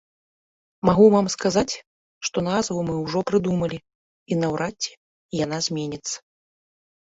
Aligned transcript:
Магу 0.89 1.03
вам 1.15 1.27
сказаць, 1.33 1.73
што 2.29 2.37
назву 2.47 2.79
мы 2.89 2.97
ўжо 3.03 3.19
прыдумалі 3.33 3.77
і 4.31 4.41
наўрад 4.43 4.75
ці 4.91 4.99
яна 5.45 5.63
зменіцца. 5.69 6.17